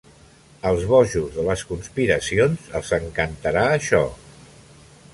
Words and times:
Als 0.69 0.85
bojos 0.91 1.35
de 1.35 1.45
les 1.49 1.65
conspiracions 1.73 2.65
els 2.81 2.93
encantarà, 3.01 3.71
això. 3.79 4.05